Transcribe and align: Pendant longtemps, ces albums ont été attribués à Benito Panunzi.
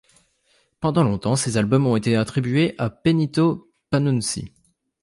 Pendant 0.79 1.03
longtemps, 1.03 1.35
ces 1.35 1.57
albums 1.57 1.85
ont 1.85 1.95
été 1.95 2.15
attribués 2.15 2.73
à 2.79 2.89
Benito 2.89 3.71
Panunzi. 3.91 4.51